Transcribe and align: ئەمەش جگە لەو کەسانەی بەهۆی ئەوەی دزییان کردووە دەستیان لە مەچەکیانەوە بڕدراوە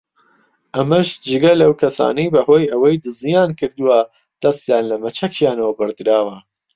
ئەمەش 0.77 1.07
جگە 1.27 1.51
لەو 1.61 1.71
کەسانەی 1.81 2.31
بەهۆی 2.33 2.69
ئەوەی 2.71 3.01
دزییان 3.03 3.51
کردووە 3.59 3.99
دەستیان 4.41 4.83
لە 4.91 4.95
مەچەکیانەوە 5.03 5.71
بڕدراوە 5.79 6.37